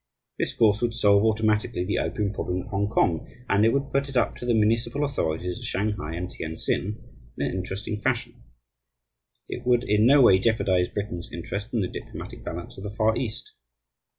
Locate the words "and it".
3.47-3.69